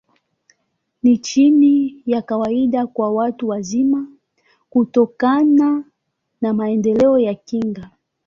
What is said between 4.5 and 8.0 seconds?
kutokana na maendeleo ya kinga.